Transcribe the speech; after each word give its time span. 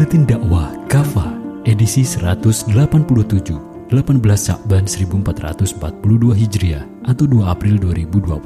Buletin 0.00 0.24
Dakwah 0.24 0.72
Kafa 0.88 1.28
edisi 1.68 2.00
187 2.08 2.72
18 2.72 3.92
Syakban 4.32 4.88
1442 4.88 6.40
Hijriah 6.40 6.88
atau 7.04 7.28
2 7.28 7.44
April 7.44 7.76
2021 7.76 8.40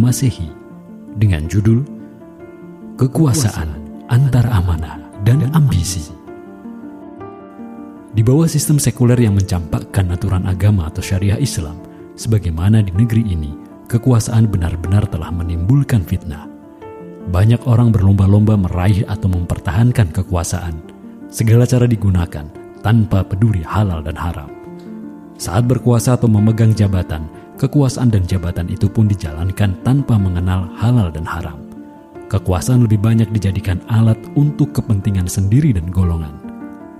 Masehi 0.00 0.48
dengan 1.20 1.44
judul 1.44 1.84
Kekuasaan 2.96 3.68
Antar 4.08 4.48
Amanah 4.48 4.96
dan 5.28 5.44
Ambisi. 5.52 6.08
Di 8.16 8.24
bawah 8.24 8.48
sistem 8.48 8.80
sekuler 8.80 9.20
yang 9.20 9.36
mencampakkan 9.36 10.08
aturan 10.08 10.48
agama 10.48 10.88
atau 10.88 11.04
syariah 11.04 11.36
Islam, 11.36 11.84
sebagaimana 12.16 12.80
di 12.80 12.96
negeri 12.96 13.28
ini, 13.28 13.52
kekuasaan 13.92 14.48
benar-benar 14.48 15.04
telah 15.12 15.28
menimbulkan 15.28 16.00
fitnah 16.00 16.48
banyak 17.24 17.60
orang 17.64 17.88
berlomba-lomba 17.88 18.56
meraih 18.56 19.04
atau 19.08 19.32
mempertahankan 19.32 20.12
kekuasaan. 20.12 20.93
Segala 21.34 21.66
cara 21.66 21.90
digunakan 21.90 22.46
tanpa 22.78 23.26
peduli 23.26 23.58
halal 23.66 24.06
dan 24.06 24.14
haram. 24.14 24.46
Saat 25.34 25.66
berkuasa 25.66 26.14
atau 26.14 26.30
memegang 26.30 26.70
jabatan, 26.70 27.26
kekuasaan 27.58 28.14
dan 28.14 28.22
jabatan 28.22 28.70
itu 28.70 28.86
pun 28.86 29.10
dijalankan 29.10 29.74
tanpa 29.82 30.14
mengenal 30.14 30.70
halal 30.78 31.10
dan 31.10 31.26
haram. 31.26 31.58
Kekuasaan 32.30 32.86
lebih 32.86 33.02
banyak 33.02 33.34
dijadikan 33.34 33.82
alat 33.90 34.14
untuk 34.38 34.70
kepentingan 34.78 35.26
sendiri 35.26 35.74
dan 35.74 35.90
golongan. 35.90 36.38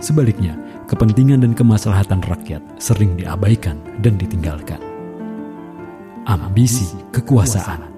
Sebaliknya, 0.03 0.59
kepentingan 0.91 1.47
dan 1.47 1.55
kemaslahatan 1.55 2.19
rakyat 2.27 2.63
sering 2.83 3.15
diabaikan 3.15 3.79
dan 4.03 4.19
ditinggalkan. 4.19 4.83
Ambisi 6.27 6.91
kekuasaan 7.15 7.94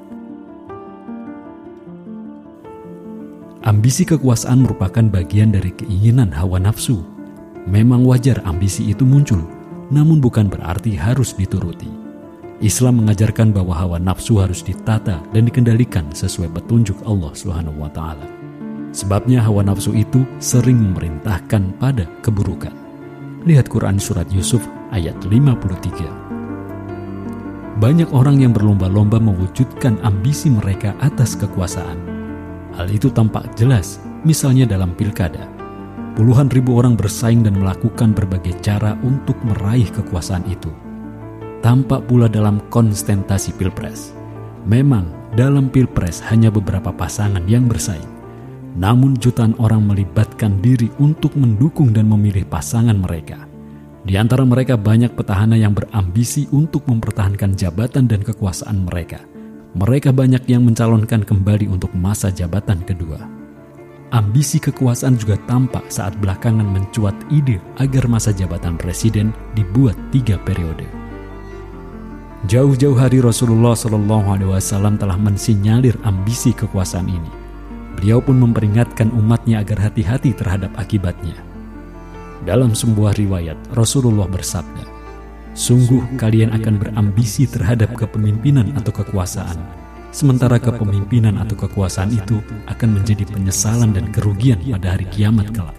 Ambisi 3.67 4.07
kekuasaan 4.07 4.63
merupakan 4.63 5.03
bagian 5.11 5.51
dari 5.51 5.75
keinginan 5.75 6.31
hawa 6.31 6.63
nafsu. 6.63 7.03
Memang 7.67 8.07
wajar 8.07 8.39
ambisi 8.47 8.95
itu 8.95 9.03
muncul, 9.03 9.43
namun 9.91 10.23
bukan 10.23 10.47
berarti 10.47 10.95
harus 10.95 11.35
dituruti. 11.35 11.91
Islam 12.63 13.03
mengajarkan 13.03 13.51
bahwa 13.51 13.75
hawa 13.75 13.99
nafsu 13.99 14.39
harus 14.39 14.63
ditata 14.63 15.19
dan 15.19 15.43
dikendalikan 15.51 16.07
sesuai 16.15 16.47
petunjuk 16.55 16.95
Allah 17.11 17.35
Subhanahu 17.35 17.83
wa 17.83 17.91
taala. 17.91 18.31
Sebabnya 18.95 19.43
hawa 19.43 19.67
nafsu 19.67 19.99
itu 19.99 20.23
sering 20.39 20.79
memerintahkan 20.79 21.75
pada 21.83 22.07
keburukan. 22.23 22.71
Lihat 23.51 23.67
Quran 23.67 23.99
surat 23.99 24.31
Yusuf 24.31 24.63
ayat 24.95 25.19
53. 25.27 27.83
Banyak 27.83 28.15
orang 28.15 28.47
yang 28.47 28.55
berlomba-lomba 28.55 29.19
mewujudkan 29.19 29.99
ambisi 30.07 30.55
mereka 30.55 30.95
atas 31.03 31.35
kekuasaan 31.35 32.16
Hal 32.77 32.93
itu 32.93 33.09
tampak 33.09 33.57
jelas, 33.57 33.97
misalnya 34.21 34.69
dalam 34.69 34.93
pilkada. 34.93 35.49
Puluhan 36.13 36.53
ribu 36.53 36.77
orang 36.77 36.93
bersaing 36.93 37.41
dan 37.41 37.57
melakukan 37.57 38.13
berbagai 38.13 38.53
cara 38.61 39.01
untuk 39.01 39.37
meraih 39.49 39.89
kekuasaan 39.89 40.45
itu. 40.45 40.69
Tampak 41.65 42.05
pula 42.05 42.29
dalam 42.29 42.61
konstentasi 42.69 43.57
pilpres. 43.57 44.13
Memang 44.69 45.09
dalam 45.33 45.73
pilpres 45.73 46.21
hanya 46.29 46.53
beberapa 46.53 46.93
pasangan 46.93 47.49
yang 47.49 47.65
bersaing. 47.65 48.13
Namun 48.77 49.17
jutaan 49.17 49.57
orang 49.57 49.81
melibatkan 49.89 50.61
diri 50.61 50.93
untuk 51.01 51.33
mendukung 51.33 51.97
dan 51.97 52.13
memilih 52.13 52.45
pasangan 52.45 52.97
mereka. 52.97 53.49
Di 54.05 54.21
antara 54.21 54.45
mereka 54.45 54.77
banyak 54.77 55.17
petahana 55.17 55.57
yang 55.57 55.73
berambisi 55.73 56.45
untuk 56.53 56.85
mempertahankan 56.85 57.57
jabatan 57.57 58.05
dan 58.05 58.21
kekuasaan 58.21 58.85
mereka– 58.85 59.25
mereka 59.77 60.09
banyak 60.09 60.49
yang 60.49 60.65
mencalonkan 60.65 61.21
kembali 61.21 61.69
untuk 61.69 61.93
masa 61.93 62.33
jabatan 62.33 62.81
kedua. 62.81 63.21
Ambisi 64.09 64.57
kekuasaan 64.57 65.21
juga 65.21 65.37
tampak 65.45 65.93
saat 65.93 66.17
belakangan 66.17 66.65
mencuat 66.65 67.13
ide 67.29 67.61
agar 67.77 68.09
masa 68.09 68.33
jabatan 68.33 68.81
presiden 68.81 69.37
dibuat 69.53 69.93
tiga 70.09 70.41
periode. 70.41 70.89
Jauh-jauh 72.49 72.97
hari 72.97 73.21
Rasulullah 73.21 73.77
Shallallahu 73.77 74.29
Alaihi 74.33 74.49
Wasallam 74.49 74.97
telah 74.97 75.21
mensinyalir 75.21 75.93
ambisi 76.09 76.57
kekuasaan 76.57 77.13
ini. 77.13 77.33
Beliau 78.01 78.25
pun 78.25 78.41
memperingatkan 78.41 79.13
umatnya 79.13 79.61
agar 79.61 79.93
hati-hati 79.93 80.33
terhadap 80.33 80.73
akibatnya. 80.81 81.37
Dalam 82.49 82.73
sebuah 82.73 83.19
riwayat, 83.19 83.59
Rasulullah 83.77 84.31
bersabda, 84.31 84.96
Sungguh 85.57 86.05
kalian 86.21 86.53
akan 86.53 86.77
berambisi 86.77 87.49
terhadap 87.49 87.97
kepemimpinan 87.97 88.77
atau 88.77 88.93
kekuasaan, 88.93 89.57
sementara 90.13 90.61
kepemimpinan 90.61 91.41
atau 91.41 91.57
kekuasaan 91.57 92.13
itu 92.13 92.45
akan 92.69 93.01
menjadi 93.01 93.25
penyesalan 93.25 93.97
dan 93.97 94.13
kerugian 94.13 94.61
pada 94.61 94.93
hari 94.93 95.09
kiamat 95.09 95.49
kelak. 95.57 95.73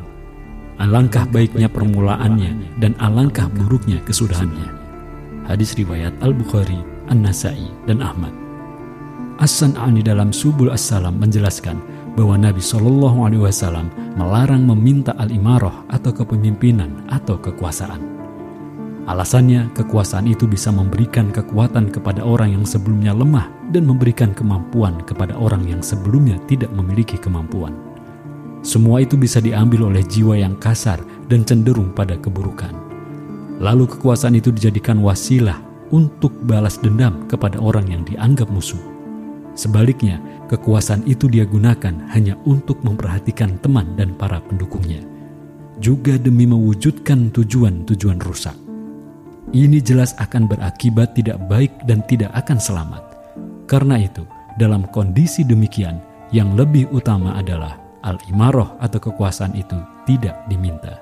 Alangkah 0.81 1.29
baiknya 1.29 1.69
permulaannya 1.69 2.81
dan 2.81 2.97
alangkah 2.97 3.45
buruknya 3.53 4.01
kesudahannya. 4.01 4.65
Hadis 5.45 5.77
riwayat 5.77 6.17
Al-Bukhari, 6.25 6.81
An-Nasai, 7.13 7.69
dan 7.85 8.01
Ahmad. 8.01 8.33
As-San'ani 9.37 10.01
dalam 10.01 10.33
Subul 10.33 10.73
As-Salam 10.73 11.21
menjelaskan 11.21 11.77
bahwa 12.17 12.33
Nabi 12.33 12.65
Shallallahu 12.65 13.29
Alaihi 13.29 13.45
Wasallam 13.45 13.93
melarang 14.17 14.65
meminta 14.65 15.13
al-imarah 15.21 15.85
atau 15.93 16.09
kepemimpinan 16.09 17.05
atau 17.13 17.37
kekuasaan. 17.37 18.16
Alasannya, 19.07 19.71
kekuasaan 19.71 20.27
itu 20.27 20.43
bisa 20.51 20.67
memberikan 20.67 21.31
kekuatan 21.31 21.87
kepada 21.95 22.27
orang 22.27 22.59
yang 22.59 22.67
sebelumnya 22.67 23.15
lemah 23.15 23.47
dan 23.71 23.87
memberikan 23.87 24.35
kemampuan 24.35 24.99
kepada 25.07 25.31
orang 25.39 25.63
yang 25.63 25.79
sebelumnya 25.79 26.35
tidak 26.51 26.67
memiliki 26.75 27.15
kemampuan. 27.15 27.71
Semua 28.67 28.99
itu 28.99 29.15
bisa 29.15 29.39
diambil 29.39 29.87
oleh 29.87 30.03
jiwa 30.03 30.35
yang 30.35 30.59
kasar 30.59 30.99
dan 31.31 31.47
cenderung 31.47 31.95
pada 31.95 32.19
keburukan. 32.19 32.75
Lalu 33.63 33.87
kekuasaan 33.95 34.35
itu 34.35 34.51
dijadikan 34.51 34.99
wasilah 34.99 35.55
untuk 35.95 36.35
balas 36.43 36.75
dendam 36.75 37.31
kepada 37.31 37.63
orang 37.63 37.87
yang 37.87 38.03
dianggap 38.03 38.51
musuh. 38.51 38.79
Sebaliknya, 39.55 40.19
kekuasaan 40.51 41.07
itu 41.07 41.31
dia 41.31 41.47
gunakan 41.47 42.11
hanya 42.11 42.35
untuk 42.43 42.83
memperhatikan 42.83 43.55
teman 43.63 43.95
dan 43.95 44.19
para 44.19 44.43
pendukungnya, 44.43 44.99
juga 45.79 46.19
demi 46.19 46.43
mewujudkan 46.43 47.31
tujuan-tujuan 47.31 48.19
rusak. 48.19 48.66
Ini 49.55 49.79
jelas 49.79 50.11
akan 50.19 50.51
berakibat 50.51 51.15
tidak 51.15 51.39
baik 51.47 51.71
dan 51.87 52.03
tidak 52.03 52.35
akan 52.35 52.59
selamat. 52.59 53.03
Karena 53.63 53.95
itu, 53.95 54.27
dalam 54.59 54.83
kondisi 54.91 55.47
demikian, 55.47 56.03
yang 56.35 56.59
lebih 56.59 56.91
utama 56.91 57.39
adalah 57.39 57.79
al-imaroh 58.03 58.75
atau 58.83 58.99
kekuasaan 58.99 59.55
itu 59.55 59.79
tidak 60.03 60.35
diminta. 60.51 60.99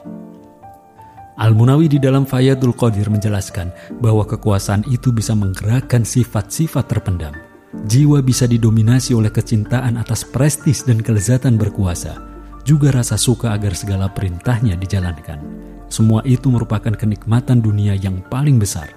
Al-Munawi 1.36 1.92
di 1.92 2.00
dalam 2.00 2.24
Fayadul 2.24 2.78
Qadir 2.78 3.12
menjelaskan 3.12 3.74
bahwa 4.00 4.24
kekuasaan 4.24 4.88
itu 4.88 5.12
bisa 5.12 5.36
menggerakkan 5.36 6.06
sifat-sifat 6.08 6.86
terpendam. 6.88 7.36
Jiwa 7.76 8.24
bisa 8.24 8.48
didominasi 8.48 9.12
oleh 9.12 9.34
kecintaan 9.34 10.00
atas 10.00 10.24
prestis 10.24 10.88
dan 10.88 11.04
kelezatan 11.04 11.60
berkuasa, 11.60 12.16
juga 12.64 12.94
rasa 12.96 13.20
suka 13.20 13.52
agar 13.52 13.76
segala 13.76 14.08
perintahnya 14.08 14.80
dijalankan. 14.80 15.44
Semua 15.88 16.26
itu 16.26 16.50
merupakan 16.50 16.92
kenikmatan 16.92 17.62
dunia 17.62 17.94
yang 17.96 18.20
paling 18.28 18.58
besar. 18.58 18.90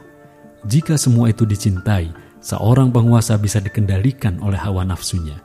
Jika 0.67 0.99
semua 0.99 1.31
itu 1.31 1.45
dicintai, 1.47 2.11
seorang 2.43 2.91
penguasa 2.91 3.39
bisa 3.39 3.63
dikendalikan 3.63 4.41
oleh 4.43 4.59
hawa 4.59 4.83
nafsunya. 4.83 5.39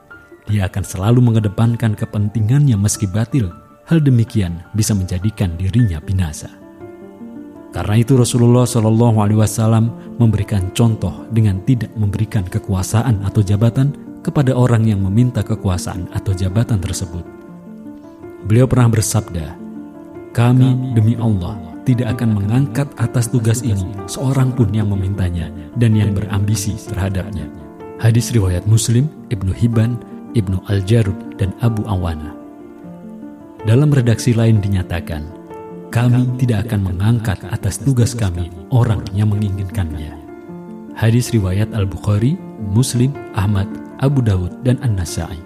Dia 0.49 0.67
akan 0.67 0.83
selalu 0.83 1.19
mengedepankan 1.23 1.95
kepentingannya 1.95 2.75
meski 2.75 3.07
batil. 3.07 3.51
Hal 3.83 3.99
demikian 3.99 4.63
bisa 4.71 4.95
menjadikan 4.95 5.59
dirinya 5.59 5.99
binasa. 5.99 6.47
Karena 7.73 7.99
itu 7.99 8.13
Rasulullah 8.15 8.69
Shallallahu 8.69 9.17
Alaihi 9.17 9.39
Wasallam 9.41 10.15
memberikan 10.21 10.69
contoh 10.77 11.25
dengan 11.33 11.57
tidak 11.65 11.89
memberikan 11.97 12.45
kekuasaan 12.45 13.25
atau 13.25 13.41
jabatan 13.41 13.91
kepada 14.21 14.55
orang 14.55 14.87
yang 14.87 15.01
meminta 15.01 15.41
kekuasaan 15.43 16.07
atau 16.13 16.31
jabatan 16.31 16.79
tersebut. 16.79 17.25
Beliau 18.45 18.69
pernah 18.69 18.93
bersabda, 18.93 19.62
kami 20.33 20.97
demi 20.97 21.13
Allah 21.21 21.53
tidak 21.85 22.17
akan 22.17 22.41
mengangkat 22.41 22.89
atas 22.97 23.29
tugas 23.29 23.61
ini 23.61 23.85
seorang 24.09 24.49
pun 24.49 24.73
yang 24.73 24.89
memintanya 24.89 25.53
dan 25.77 25.93
yang 25.93 26.09
berambisi 26.17 26.73
terhadapnya. 26.89 27.45
Hadis 28.01 28.33
riwayat 28.33 28.65
Muslim, 28.65 29.07
Ibnu 29.29 29.53
Hibban, 29.53 30.01
Ibnu 30.33 30.57
Al-Jarud, 30.67 31.37
dan 31.37 31.53
Abu 31.61 31.85
Awana. 31.85 32.33
Dalam 33.63 33.93
redaksi 33.93 34.33
lain 34.33 34.59
dinyatakan, 34.59 35.23
kami 35.93 36.25
tidak 36.41 36.67
akan 36.67 36.81
mengangkat 36.89 37.37
atas 37.53 37.77
tugas 37.79 38.17
kami 38.17 38.49
orang 38.73 39.05
yang 39.13 39.29
menginginkannya. 39.29 40.17
Hadis 40.97 41.29
riwayat 41.29 41.69
Al-Bukhari, 41.77 42.35
Muslim, 42.73 43.13
Ahmad, 43.37 43.69
Abu 44.01 44.25
Dawud, 44.25 44.65
dan 44.65 44.81
An-Nasai. 44.81 45.37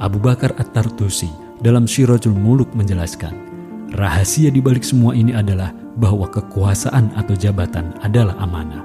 Abu 0.00 0.16
Bakar 0.16 0.56
At-Tartusi 0.56 1.30
dalam 1.60 1.84
Syirajul 1.84 2.34
Muluk 2.34 2.72
menjelaskan, 2.74 3.45
Rahasia 3.96 4.52
di 4.52 4.60
balik 4.60 4.84
semua 4.84 5.16
ini 5.16 5.32
adalah 5.32 5.72
bahwa 5.96 6.28
kekuasaan 6.28 7.16
atau 7.16 7.32
jabatan 7.32 7.96
adalah 8.04 8.36
amanah. 8.44 8.84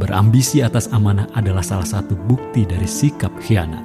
Berambisi 0.00 0.64
atas 0.64 0.88
amanah 0.88 1.28
adalah 1.36 1.60
salah 1.60 1.84
satu 1.84 2.16
bukti 2.16 2.64
dari 2.64 2.88
sikap 2.88 3.28
khianat. 3.44 3.84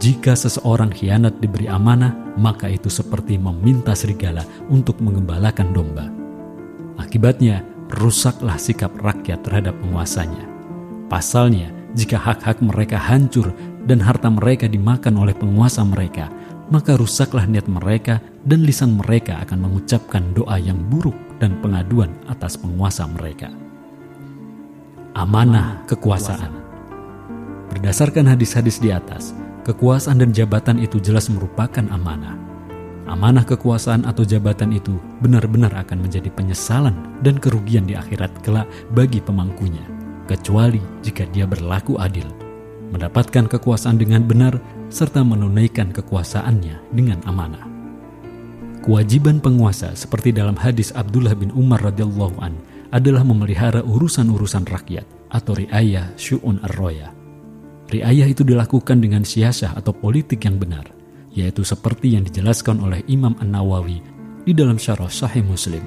Jika 0.00 0.32
seseorang 0.32 0.88
khianat 0.88 1.44
diberi 1.44 1.68
amanah, 1.68 2.16
maka 2.40 2.72
itu 2.72 2.88
seperti 2.88 3.36
meminta 3.36 3.92
serigala 3.92 4.48
untuk 4.72 4.96
mengembalakan 5.04 5.76
domba. 5.76 6.08
Akibatnya, 6.96 7.60
rusaklah 8.00 8.56
sikap 8.56 8.96
rakyat 8.96 9.44
terhadap 9.44 9.76
penguasanya. 9.84 10.48
Pasalnya, 11.12 11.68
jika 11.92 12.16
hak-hak 12.16 12.64
mereka 12.64 12.96
hancur 12.96 13.52
dan 13.84 14.00
harta 14.00 14.32
mereka 14.32 14.72
dimakan 14.72 15.20
oleh 15.20 15.36
penguasa 15.36 15.84
mereka, 15.84 16.32
maka 16.70 16.98
rusaklah 16.98 17.46
niat 17.46 17.70
mereka 17.70 18.18
dan 18.42 18.66
lisan 18.66 18.98
mereka 18.98 19.38
akan 19.46 19.70
mengucapkan 19.70 20.34
doa 20.34 20.58
yang 20.58 20.78
buruk 20.90 21.14
dan 21.38 21.58
pengaduan 21.62 22.10
atas 22.26 22.58
penguasa 22.58 23.06
mereka. 23.06 23.52
Amanah 25.16 25.86
kekuasaan 25.88 26.66
Berdasarkan 27.76 28.30
hadis-hadis 28.30 28.80
di 28.80 28.88
atas, 28.88 29.36
kekuasaan 29.66 30.22
dan 30.22 30.30
jabatan 30.32 30.80
itu 30.80 30.96
jelas 30.96 31.28
merupakan 31.28 31.84
amanah. 31.92 32.38
Amanah 33.06 33.44
kekuasaan 33.46 34.08
atau 34.08 34.26
jabatan 34.26 34.74
itu 34.74 34.98
benar-benar 35.22 35.70
akan 35.84 36.02
menjadi 36.02 36.32
penyesalan 36.32 36.96
dan 37.22 37.38
kerugian 37.38 37.86
di 37.86 37.94
akhirat 37.94 38.32
kelak 38.42 38.66
bagi 38.96 39.22
pemangkunya, 39.22 39.84
kecuali 40.26 40.80
jika 41.04 41.28
dia 41.30 41.46
berlaku 41.46 42.00
adil, 42.00 42.26
mendapatkan 42.90 43.46
kekuasaan 43.46 44.00
dengan 44.00 44.26
benar, 44.26 44.58
serta 44.92 45.22
menunaikan 45.22 45.90
kekuasaannya 45.90 46.94
dengan 46.94 47.22
amanah. 47.26 47.64
Kewajiban 48.86 49.42
penguasa 49.42 49.94
seperti 49.98 50.30
dalam 50.30 50.54
hadis 50.54 50.94
Abdullah 50.94 51.34
bin 51.34 51.50
Umar 51.54 51.82
radhiyallahu 51.82 52.38
an 52.38 52.54
adalah 52.94 53.26
memelihara 53.26 53.82
urusan-urusan 53.82 54.62
rakyat 54.68 55.06
atau 55.34 55.58
riayah 55.58 56.14
syu'un 56.14 56.62
ar-roya 56.62 57.16
Riayah 57.86 58.26
itu 58.26 58.42
dilakukan 58.42 58.98
dengan 58.98 59.22
siasah 59.22 59.78
atau 59.78 59.94
politik 59.94 60.42
yang 60.42 60.58
benar, 60.58 60.90
yaitu 61.30 61.62
seperti 61.62 62.18
yang 62.18 62.26
dijelaskan 62.26 62.82
oleh 62.82 63.06
Imam 63.06 63.38
An-Nawawi 63.38 64.02
di 64.42 64.50
dalam 64.50 64.74
syarah 64.74 65.06
Sahih 65.06 65.46
Muslim. 65.46 65.86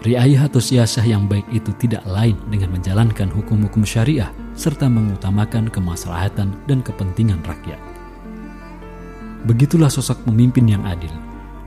Riayah 0.00 0.48
atau 0.48 0.56
siasah 0.56 1.04
yang 1.04 1.28
baik 1.28 1.44
itu 1.52 1.68
tidak 1.76 2.00
lain 2.08 2.32
dengan 2.48 2.72
menjalankan 2.72 3.28
hukum-hukum 3.28 3.84
syariah 3.84 4.32
serta 4.56 4.88
mengutamakan 4.88 5.68
kemaslahatan 5.68 6.56
dan 6.64 6.80
kepentingan 6.80 7.44
rakyat. 7.44 7.97
Begitulah 9.46 9.92
sosok 9.92 10.26
pemimpin 10.26 10.66
yang 10.66 10.82
adil. 10.82 11.12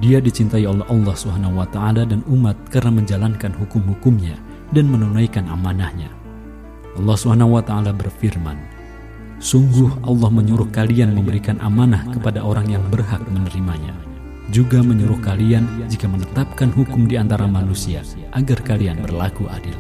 Dia 0.02 0.18
dicintai 0.18 0.66
oleh 0.66 0.84
Allah 0.90 1.16
taala 1.70 2.04
dan 2.04 2.26
umat 2.26 2.58
karena 2.74 2.90
menjalankan 2.90 3.54
hukum-hukumnya 3.54 4.36
dan 4.74 4.90
menunaikan 4.90 5.46
amanahnya. 5.48 6.10
Allah 6.98 7.16
taala 7.64 7.92
berfirman, 7.94 8.58
Sungguh 9.42 10.06
Allah 10.06 10.30
menyuruh 10.30 10.70
kalian 10.70 11.18
memberikan 11.18 11.58
amanah 11.62 12.06
kepada 12.14 12.44
orang 12.44 12.68
yang 12.70 12.84
berhak 12.90 13.22
menerimanya. 13.30 13.96
Juga 14.52 14.84
menyuruh 14.84 15.18
kalian 15.24 15.88
jika 15.88 16.12
menetapkan 16.12 16.70
hukum 16.76 17.08
di 17.08 17.16
antara 17.16 17.48
manusia 17.48 18.04
agar 18.36 18.60
kalian 18.62 19.00
berlaku 19.00 19.48
adil. 19.48 19.78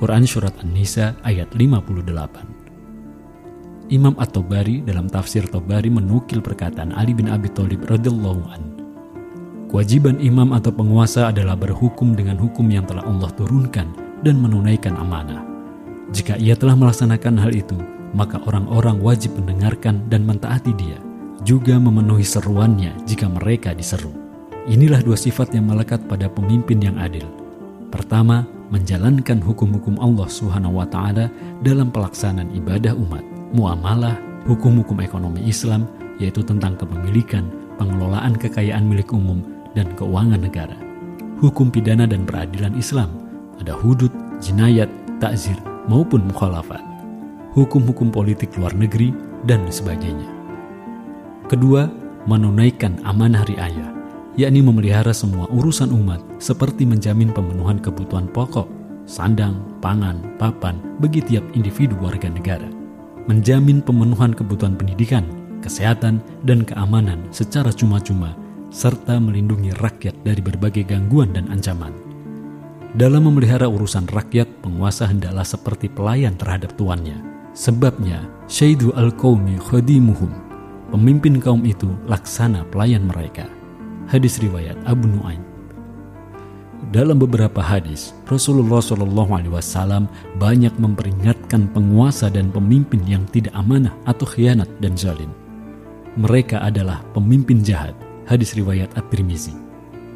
Quran 0.00 0.24
Surat 0.26 0.56
An-Nisa 0.64 1.14
ayat 1.22 1.52
58 1.54 2.63
Imam 3.92 4.16
At-Tobari 4.16 4.80
dalam 4.80 5.12
tafsir 5.12 5.44
Tobari 5.44 5.92
menukil 5.92 6.40
perkataan 6.40 6.96
Ali 6.96 7.12
bin 7.12 7.28
Abi 7.28 7.52
Thalib 7.52 7.84
radhiyallahu 7.84 8.42
an. 8.48 8.62
Kewajiban 9.68 10.16
imam 10.24 10.56
atau 10.56 10.72
penguasa 10.72 11.28
adalah 11.28 11.52
berhukum 11.52 12.16
dengan 12.16 12.40
hukum 12.40 12.64
yang 12.72 12.88
telah 12.88 13.04
Allah 13.04 13.28
turunkan 13.36 13.92
dan 14.24 14.40
menunaikan 14.40 14.96
amanah. 14.96 15.44
Jika 16.16 16.40
ia 16.40 16.56
telah 16.56 16.78
melaksanakan 16.78 17.36
hal 17.36 17.52
itu, 17.52 17.76
maka 18.16 18.40
orang-orang 18.48 19.02
wajib 19.04 19.36
mendengarkan 19.36 20.00
dan 20.08 20.24
mentaati 20.24 20.72
dia, 20.78 20.96
juga 21.44 21.76
memenuhi 21.76 22.24
seruannya 22.24 22.94
jika 23.04 23.28
mereka 23.28 23.76
diseru. 23.76 24.14
Inilah 24.64 25.04
dua 25.04 25.18
sifat 25.18 25.52
yang 25.52 25.68
melekat 25.68 26.00
pada 26.08 26.30
pemimpin 26.32 26.80
yang 26.80 26.96
adil. 26.96 27.26
Pertama, 27.92 28.48
menjalankan 28.72 29.44
hukum-hukum 29.44 30.00
Allah 30.00 30.24
Subhanahu 30.24 30.80
wa 30.80 30.86
taala 30.88 31.28
dalam 31.60 31.92
pelaksanaan 31.92 32.48
ibadah 32.56 32.96
umat, 32.96 33.26
muamalah, 33.54 34.18
hukum-hukum 34.50 34.98
ekonomi 35.00 35.46
Islam 35.46 35.86
yaitu 36.18 36.42
tentang 36.42 36.74
kepemilikan, 36.74 37.46
pengelolaan 37.78 38.34
kekayaan 38.34 38.86
milik 38.86 39.14
umum 39.14 39.42
dan 39.78 39.90
keuangan 39.94 40.42
negara. 40.42 40.76
Hukum 41.38 41.70
pidana 41.70 42.06
dan 42.06 42.26
peradilan 42.26 42.74
Islam, 42.74 43.10
ada 43.58 43.74
hudud, 43.74 44.10
jinayat, 44.38 44.90
takzir 45.18 45.58
maupun 45.86 46.26
mukhalafat 46.30 46.82
hukum-hukum 47.54 48.10
politik 48.10 48.50
luar 48.58 48.74
negeri, 48.74 49.14
dan 49.46 49.62
sebagainya. 49.70 50.26
Kedua, 51.46 51.86
menunaikan 52.26 52.98
amanah 53.06 53.46
riayah, 53.46 53.94
yakni 54.34 54.60
memelihara 54.60 55.14
semua 55.14 55.46
urusan 55.54 55.94
umat 55.94 56.20
seperti 56.42 56.82
menjamin 56.82 57.30
pemenuhan 57.30 57.78
kebutuhan 57.78 58.26
pokok, 58.34 58.66
sandang, 59.06 59.62
pangan, 59.78 60.18
papan 60.36 60.82
bagi 60.98 61.22
tiap 61.22 61.46
individu 61.54 61.94
warga 62.02 62.26
negara, 62.26 62.66
menjamin 63.30 63.80
pemenuhan 63.80 64.32
kebutuhan 64.32 64.76
pendidikan, 64.76 65.24
kesehatan, 65.64 66.20
dan 66.44 66.62
keamanan 66.64 67.24
secara 67.32 67.72
cuma-cuma, 67.72 68.36
serta 68.68 69.16
melindungi 69.22 69.72
rakyat 69.80 70.16
dari 70.26 70.42
berbagai 70.42 70.84
gangguan 70.88 71.32
dan 71.32 71.48
ancaman. 71.48 71.94
Dalam 72.94 73.26
memelihara 73.26 73.66
urusan 73.66 74.06
rakyat, 74.06 74.46
penguasa 74.62 75.10
hendaklah 75.10 75.46
seperti 75.46 75.90
pelayan 75.90 76.38
terhadap 76.38 76.74
tuannya, 76.78 77.34
Sebabnya, 77.54 78.26
syaidu 78.50 78.90
al-qawmi 78.98 79.62
khadimuhum. 79.62 80.26
Pemimpin 80.90 81.38
kaum 81.38 81.62
itu 81.62 81.86
laksana 82.10 82.66
pelayan 82.66 83.06
mereka. 83.06 83.46
Hadis 84.10 84.42
riwayat 84.42 84.74
Abu 84.90 85.06
Nuaim. 85.06 85.53
Dalam 86.92 87.16
beberapa 87.16 87.62
hadis, 87.62 88.12
Rasulullah 88.28 88.82
Shallallahu 88.82 89.32
Alaihi 89.32 89.52
Wasallam 89.52 90.10
banyak 90.36 90.74
memperingatkan 90.76 91.70
penguasa 91.72 92.28
dan 92.28 92.52
pemimpin 92.52 93.00
yang 93.08 93.24
tidak 93.32 93.54
amanah 93.56 93.94
atau 94.04 94.28
khianat 94.28 94.68
dan 94.82 94.98
zalim. 94.98 95.30
Mereka 96.20 96.60
adalah 96.60 97.00
pemimpin 97.16 97.64
jahat. 97.64 97.96
Hadis 98.24 98.56
riwayat 98.56 98.92
At-Tirmizi. 98.96 99.52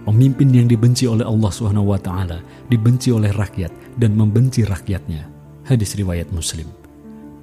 Pemimpin 0.09 0.49
yang 0.53 0.69
dibenci 0.69 1.05
oleh 1.05 1.25
Allah 1.25 1.53
Subhanahu 1.53 1.93
wa 1.93 2.01
taala, 2.01 2.41
dibenci 2.73 3.13
oleh 3.13 3.29
rakyat 3.33 3.73
dan 4.01 4.17
membenci 4.17 4.65
rakyatnya. 4.65 5.29
Hadis 5.69 5.93
riwayat 5.97 6.33
Muslim 6.33 6.69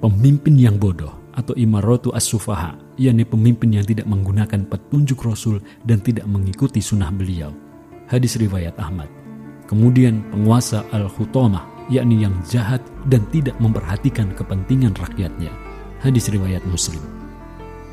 pemimpin 0.00 0.54
yang 0.54 0.76
bodoh 0.76 1.12
atau 1.36 1.52
imarotu 1.58 2.12
as-sufaha, 2.14 2.76
yakni 2.96 3.26
pemimpin 3.26 3.76
yang 3.76 3.84
tidak 3.84 4.08
menggunakan 4.08 4.64
petunjuk 4.64 5.20
Rasul 5.20 5.60
dan 5.84 6.00
tidak 6.00 6.24
mengikuti 6.30 6.80
sunnah 6.80 7.12
beliau. 7.12 7.52
Hadis 8.06 8.38
riwayat 8.38 8.78
Ahmad. 8.78 9.10
Kemudian 9.66 10.22
penguasa 10.30 10.86
al-hutomah, 10.94 11.66
yakni 11.90 12.22
yang 12.22 12.38
jahat 12.46 12.78
dan 13.10 13.26
tidak 13.34 13.58
memperhatikan 13.58 14.30
kepentingan 14.38 14.94
rakyatnya. 14.94 15.50
Hadis 15.98 16.30
riwayat 16.30 16.62
Muslim. 16.70 17.02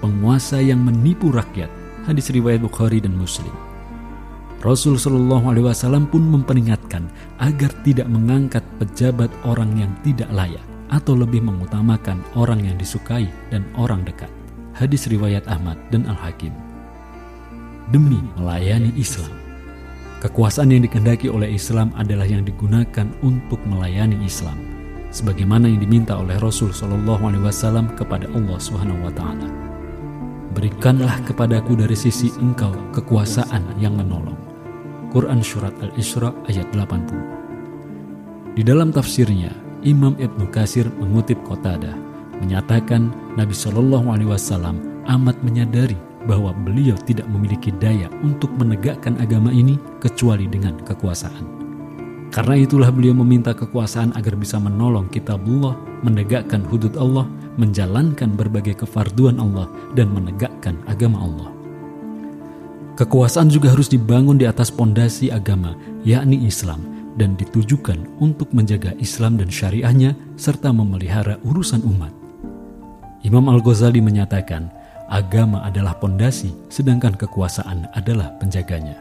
Penguasa 0.05 0.62
yang 0.62 0.86
menipu 0.86 1.34
rakyat. 1.34 1.72
Hadis 2.05 2.29
riwayat 2.29 2.62
Bukhari 2.62 3.01
dan 3.01 3.17
Muslim. 3.17 3.50
Rasul 4.62 5.01
Shallallahu 5.01 5.50
Alaihi 5.50 5.65
Wasallam 5.65 6.05
pun 6.05 6.29
memperingatkan 6.29 7.10
agar 7.41 7.74
tidak 7.82 8.05
mengangkat 8.05 8.62
pejabat 8.77 9.34
orang 9.50 9.74
yang 9.75 9.91
tidak 10.05 10.29
layak 10.29 10.63
atau 10.93 11.17
lebih 11.17 11.41
mengutamakan 11.41 12.22
orang 12.38 12.62
yang 12.62 12.77
disukai 12.77 13.25
dan 13.50 13.65
orang 13.75 14.05
dekat. 14.05 14.29
Hadis 14.77 15.10
riwayat 15.10 15.50
Ahmad 15.50 15.82
dan 15.89 16.05
Al-Hakim. 16.05 16.53
Demi 17.89 18.22
melayani 18.38 18.93
Islam. 18.93 19.43
Kekuasaan 20.24 20.72
yang 20.72 20.88
dikendaki 20.88 21.27
oleh 21.27 21.51
Islam 21.51 21.92
adalah 22.00 22.24
yang 22.24 22.48
digunakan 22.48 23.12
untuk 23.20 23.60
melayani 23.68 24.15
Islam, 24.24 24.56
sebagaimana 25.12 25.68
yang 25.68 25.84
diminta 25.84 26.15
oleh 26.15 26.39
Rasul 26.39 26.72
Shallallahu 26.72 27.27
Alaihi 27.27 27.44
Wasallam 27.44 27.92
kepada 28.00 28.32
Allah 28.32 28.56
Subhanahu 28.56 29.03
Wa 29.03 29.12
Taala. 29.20 29.51
Berikanlah 30.56 31.20
kepadaku 31.27 31.75
dari 31.75 32.00
sisi 32.00 32.32
engkau 32.39 32.72
kekuasaan 32.96 33.75
yang 33.84 34.00
menolong. 34.00 34.39
Quran 35.12 35.44
Surat 35.44 35.75
Al-Isra 35.84 36.32
ayat 36.48 36.72
80 36.72 38.56
Di 38.56 38.63
dalam 38.63 38.96
tafsirnya, 38.96 39.51
Imam 39.84 40.15
Ibnu 40.15 40.48
Kasir 40.56 40.88
mengutip 41.03 41.44
Qatada 41.44 42.00
menyatakan 42.39 43.12
Nabi 43.36 43.51
Shallallahu 43.51 44.08
Alaihi 44.08 44.32
Wasallam 44.32 45.03
amat 45.03 45.36
menyadari 45.44 46.00
bahwa 46.25 46.56
beliau 46.56 46.96
tidak 47.03 47.27
memiliki 47.27 47.72
daya 47.77 48.08
untuk 48.24 48.51
menegakkan 48.56 49.20
agama 49.20 49.51
ini 49.51 49.75
kecuali 50.00 50.48
dengan 50.48 50.80
kekuasaan. 50.84 51.63
Karena 52.34 52.58
itulah 52.58 52.89
beliau 52.89 53.13
meminta 53.13 53.53
kekuasaan 53.53 54.18
agar 54.18 54.34
bisa 54.34 54.58
menolong 54.58 55.06
kitabullah, 55.13 55.77
menegakkan 56.01 56.65
hudud 56.65 56.98
Allah, 56.98 57.30
menjalankan 57.62 58.34
berbagai 58.34 58.82
kefarduan 58.82 59.38
Allah, 59.38 59.70
dan 59.94 60.10
menegakkan 60.10 60.82
agama 60.89 61.22
Allah. 61.22 61.50
Kekuasaan 62.98 63.53
juga 63.53 63.74
harus 63.74 63.86
dibangun 63.89 64.42
di 64.42 64.50
atas 64.50 64.74
pondasi 64.74 65.30
agama, 65.30 65.77
yakni 66.01 66.46
Islam, 66.50 66.82
dan 67.22 67.38
ditujukan 67.38 68.01
untuk 68.18 68.50
menjaga 68.50 68.98
Islam 68.98 69.38
dan 69.38 69.53
syariahnya 69.53 70.18
serta 70.34 70.74
memelihara 70.74 71.38
urusan 71.46 71.86
umat. 71.86 72.13
Imam 73.22 73.46
Al-Ghazali 73.46 74.01
menyatakan, 74.01 74.74
agama 75.12 75.63
adalah 75.65 75.98
pondasi, 75.98 76.53
sedangkan 76.72 77.15
kekuasaan 77.17 77.88
adalah 77.95 78.31
penjaganya. 78.39 79.00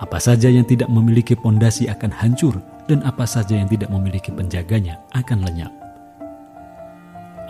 Apa 0.00 0.16
saja 0.16 0.48
yang 0.48 0.64
tidak 0.64 0.88
memiliki 0.88 1.36
pondasi 1.36 1.86
akan 1.92 2.08
hancur, 2.08 2.56
dan 2.88 3.04
apa 3.06 3.22
saja 3.28 3.54
yang 3.54 3.68
tidak 3.70 3.92
memiliki 3.92 4.32
penjaganya 4.34 4.98
akan 5.14 5.44
lenyap. 5.46 5.70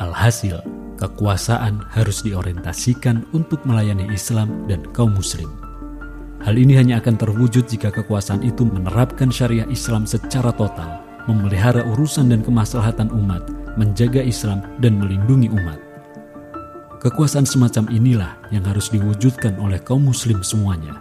Alhasil, 0.03 0.61
kekuasaan 1.01 1.81
harus 1.97 2.21
diorientasikan 2.21 3.25
untuk 3.33 3.65
melayani 3.65 4.05
Islam 4.13 4.69
dan 4.69 4.85
kaum 4.93 5.17
Muslim. 5.17 5.49
Hal 6.41 6.57
ini 6.57 6.77
hanya 6.77 7.01
akan 7.01 7.21
terwujud 7.21 7.69
jika 7.69 7.93
kekuasaan 7.93 8.41
itu 8.45 8.65
menerapkan 8.65 9.29
syariah 9.29 9.69
Islam 9.69 10.09
secara 10.09 10.53
total, 10.57 11.05
memelihara 11.29 11.85
urusan 11.97 12.33
dan 12.33 12.41
kemaslahatan 12.41 13.13
umat, 13.13 13.45
menjaga 13.77 14.25
Islam, 14.25 14.65
dan 14.81 14.97
melindungi 14.97 15.53
umat. 15.53 15.90
Kekuasaan 17.01 17.49
semacam 17.49 17.89
inilah 17.89 18.37
yang 18.53 18.61
harus 18.69 18.93
diwujudkan 18.93 19.57
oleh 19.57 19.81
kaum 19.81 20.05
Muslim 20.05 20.45
semuanya. 20.45 21.01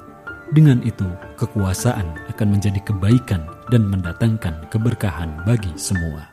Dengan 0.56 0.79
itu, 0.88 1.03
kekuasaan 1.36 2.15
akan 2.32 2.48
menjadi 2.56 2.79
kebaikan 2.88 3.44
dan 3.68 3.84
mendatangkan 3.84 4.63
keberkahan 4.72 5.44
bagi 5.44 5.75
semua. 5.75 6.32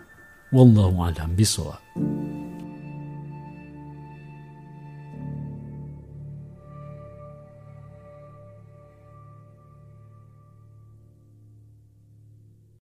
Wallahu 0.55 1.03
a'lam 1.03 1.35
bishawab. 1.35 1.83